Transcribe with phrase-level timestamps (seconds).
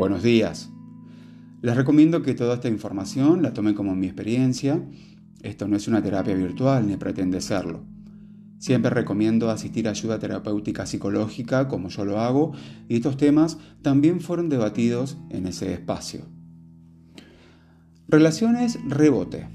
[0.00, 0.70] Buenos días.
[1.60, 4.82] Les recomiendo que toda esta información la tomen como mi experiencia.
[5.42, 7.84] Esto no es una terapia virtual ni pretende serlo.
[8.56, 12.52] Siempre recomiendo asistir a ayuda terapéutica psicológica como yo lo hago
[12.88, 16.22] y estos temas también fueron debatidos en ese espacio.
[18.08, 19.48] Relaciones rebote.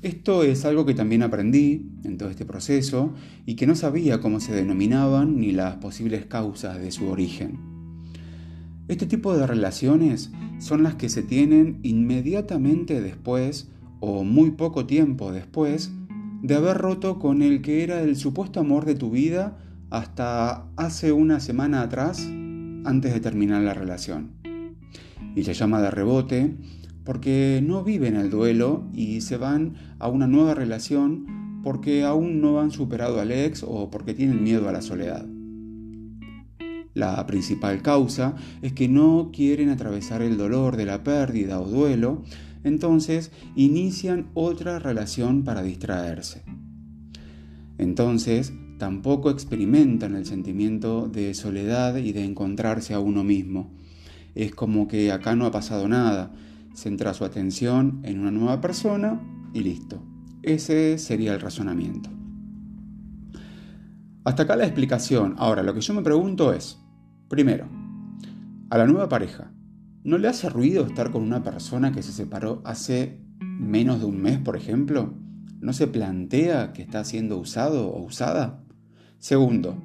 [0.00, 3.12] Esto es algo que también aprendí en todo este proceso
[3.44, 7.77] y que no sabía cómo se denominaban ni las posibles causas de su origen.
[8.88, 13.68] Este tipo de relaciones son las que se tienen inmediatamente después
[14.00, 15.92] o muy poco tiempo después
[16.42, 19.58] de haber roto con el que era el supuesto amor de tu vida
[19.90, 22.26] hasta hace una semana atrás
[22.84, 24.30] antes de terminar la relación.
[25.34, 26.56] Y se llama de rebote
[27.04, 32.60] porque no viven el duelo y se van a una nueva relación porque aún no
[32.60, 35.26] han superado al ex o porque tienen miedo a la soledad.
[36.98, 42.24] La principal causa es que no quieren atravesar el dolor de la pérdida o duelo,
[42.64, 46.42] entonces inician otra relación para distraerse.
[47.78, 53.70] Entonces tampoco experimentan el sentimiento de soledad y de encontrarse a uno mismo.
[54.34, 56.32] Es como que acá no ha pasado nada.
[56.74, 59.20] Centra su atención en una nueva persona
[59.54, 60.02] y listo.
[60.42, 62.10] Ese sería el razonamiento.
[64.24, 65.36] Hasta acá la explicación.
[65.38, 66.76] Ahora, lo que yo me pregunto es,
[67.28, 67.68] Primero,
[68.70, 69.52] a la nueva pareja,
[70.02, 74.22] ¿no le hace ruido estar con una persona que se separó hace menos de un
[74.22, 75.12] mes, por ejemplo?
[75.60, 78.64] ¿No se plantea que está siendo usado o usada?
[79.18, 79.76] Segundo,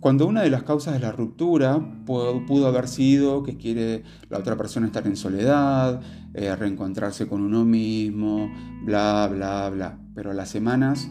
[0.00, 4.56] cuando una de las causas de la ruptura pudo, haber sido que quiere la otra
[4.56, 6.00] persona estar en soledad,
[6.34, 8.50] eh, reencontrarse con uno mismo,
[8.84, 11.08] bla, bla, bla, pero a las semanas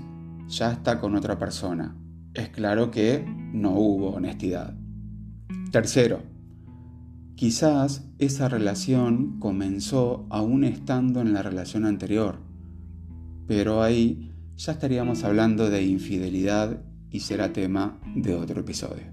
[0.48, 1.96] ya está con otra persona.
[2.34, 4.76] Es claro que no hubo honestidad.
[5.72, 6.22] Tercero,
[7.36, 12.40] quizás esa relación comenzó aún estando en la relación anterior,
[13.48, 19.04] pero ahí ya estaríamos hablando de infidelidad y será tema de otro episodio.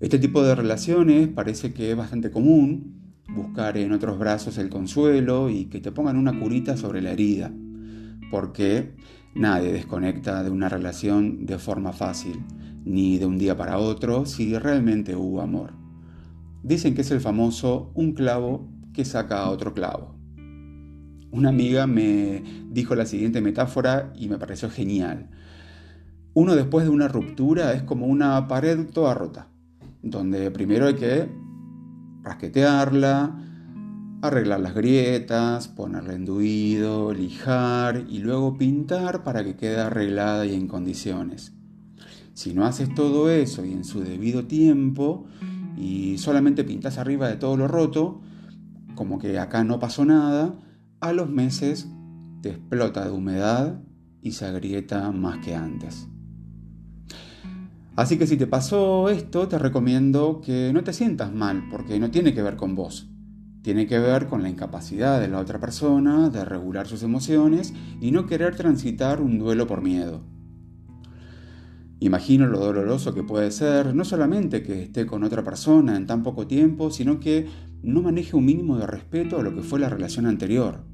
[0.00, 5.48] Este tipo de relaciones parece que es bastante común, buscar en otros brazos el consuelo
[5.48, 7.52] y que te pongan una curita sobre la herida,
[8.32, 8.96] porque
[9.34, 12.42] nadie desconecta de una relación de forma fácil
[12.84, 15.72] ni de un día para otro si realmente hubo amor.
[16.62, 20.14] Dicen que es el famoso un clavo que saca a otro clavo.
[21.30, 25.30] Una amiga me dijo la siguiente metáfora y me pareció genial.
[26.34, 29.48] Uno después de una ruptura es como una pared toda rota,
[30.02, 31.28] donde primero hay que
[32.22, 33.51] rasquetearla,
[34.22, 40.68] arreglar las grietas, ponerle enduido, lijar y luego pintar para que quede arreglada y en
[40.68, 41.52] condiciones.
[42.32, 45.26] Si no haces todo eso y en su debido tiempo
[45.76, 48.20] y solamente pintas arriba de todo lo roto,
[48.94, 50.54] como que acá no pasó nada,
[51.00, 51.88] a los meses
[52.42, 53.82] te explota de humedad
[54.22, 56.06] y se agrieta más que antes.
[57.96, 62.10] Así que si te pasó esto, te recomiendo que no te sientas mal, porque no
[62.10, 63.11] tiene que ver con vos.
[63.62, 68.10] Tiene que ver con la incapacidad de la otra persona de regular sus emociones y
[68.10, 70.22] no querer transitar un duelo por miedo.
[72.00, 76.24] Imagino lo doloroso que puede ser no solamente que esté con otra persona en tan
[76.24, 77.46] poco tiempo, sino que
[77.84, 80.84] no maneje un mínimo de respeto a lo que fue la relación anterior.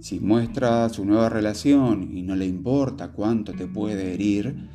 [0.00, 4.68] Si muestra su nueva relación y no le importa cuánto te puede herir,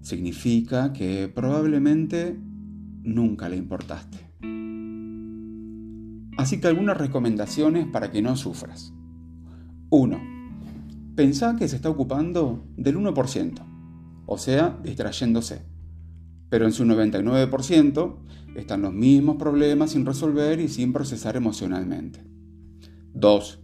[0.00, 2.36] significa que probablemente
[3.04, 4.25] nunca le importaste.
[6.36, 8.92] Así que algunas recomendaciones para que no sufras.
[9.90, 10.20] 1.
[11.14, 13.76] Pensá que se está ocupando del 1%
[14.26, 15.62] o sea, distrayéndose.
[16.50, 18.16] Pero en su 99%
[18.56, 22.24] están los mismos problemas sin resolver y sin procesar emocionalmente.
[23.14, 23.60] 2.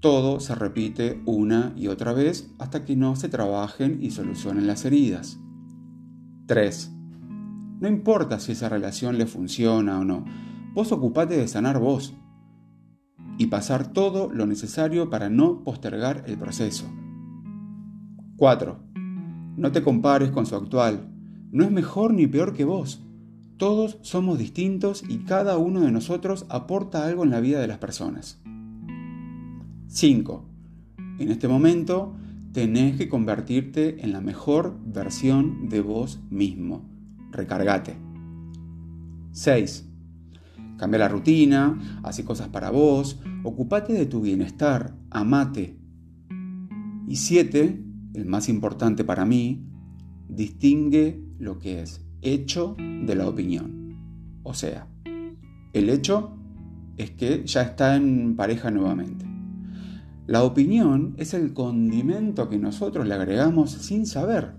[0.00, 4.84] Todo se repite una y otra vez hasta que no se trabajen y solucionen las
[4.84, 5.38] heridas.
[6.46, 6.92] 3.
[7.80, 10.24] No importa si esa relación le funciona o no,
[10.74, 12.14] vos ocupate de sanar vos
[13.38, 16.90] y pasar todo lo necesario para no postergar el proceso.
[18.36, 18.78] 4.
[19.56, 21.10] No te compares con su actual.
[21.50, 23.02] No es mejor ni peor que vos.
[23.56, 27.78] Todos somos distintos y cada uno de nosotros aporta algo en la vida de las
[27.78, 28.40] personas.
[29.88, 30.44] 5.
[31.18, 32.14] En este momento
[32.52, 36.88] tenés que convertirte en la mejor versión de vos mismo.
[37.32, 37.96] Recargate.
[39.32, 39.89] 6.
[40.80, 45.76] Cambia la rutina, hace cosas para vos, ocupate de tu bienestar, amate.
[47.06, 47.84] Y 7
[48.14, 49.66] el más importante para mí,
[50.26, 54.40] distingue lo que es hecho de la opinión.
[54.42, 54.86] O sea,
[55.74, 56.32] El hecho
[56.96, 59.26] es que ya está en pareja nuevamente.
[60.26, 64.54] La opinión es el condimento que nosotros le agregamos sin saber,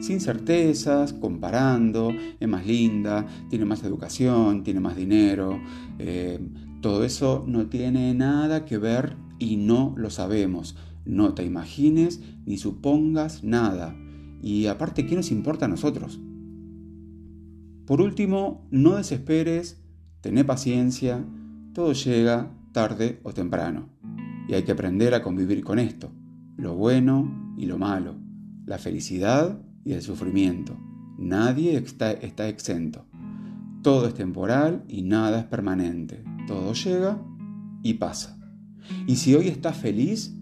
[0.00, 5.60] sin certezas, comparando, es más linda, tiene más educación, tiene más dinero.
[5.98, 6.38] Eh,
[6.80, 10.76] todo eso no tiene nada que ver y no lo sabemos.
[11.04, 13.96] No te imagines ni supongas nada.
[14.42, 16.20] Y aparte, ¿qué nos importa a nosotros?
[17.86, 19.82] Por último, no desesperes,
[20.20, 21.24] tené paciencia,
[21.72, 23.88] todo llega tarde o temprano.
[24.48, 26.12] Y hay que aprender a convivir con esto,
[26.56, 28.14] lo bueno y lo malo,
[28.64, 30.76] la felicidad y el sufrimiento.
[31.18, 33.04] Nadie está, está exento.
[33.82, 36.22] Todo es temporal y nada es permanente.
[36.46, 37.22] Todo llega
[37.82, 38.38] y pasa.
[39.06, 40.34] Y si hoy estás feliz,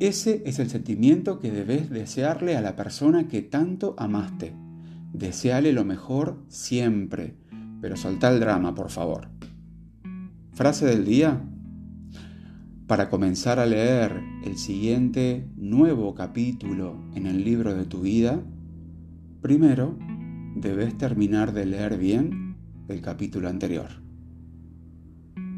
[0.00, 4.54] ese es el sentimiento que debes desearle a la persona que tanto amaste.
[5.12, 7.36] Deseale lo mejor siempre,
[7.80, 9.28] pero soltá el drama, por favor.
[10.52, 11.42] Frase del día.
[12.86, 18.42] Para comenzar a leer el siguiente nuevo capítulo en el libro de tu vida,
[19.40, 19.96] primero
[20.56, 22.56] debes terminar de leer bien
[22.88, 23.88] el capítulo anterior.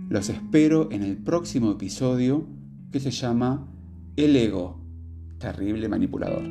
[0.09, 2.47] Los espero en el próximo episodio
[2.91, 3.67] que se llama
[4.17, 4.81] El ego,
[5.39, 6.47] terrible manipulador.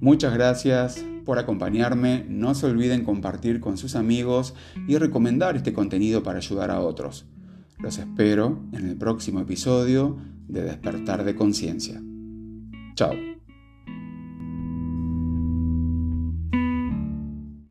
[0.00, 2.24] Muchas gracias por acompañarme.
[2.28, 4.54] No se olviden compartir con sus amigos
[4.86, 7.26] y recomendar este contenido para ayudar a otros.
[7.78, 10.16] Los espero en el próximo episodio
[10.46, 12.00] de Despertar de Conciencia.
[12.94, 13.33] Chao.